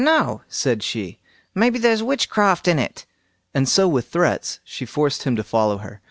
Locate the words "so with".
3.69-4.07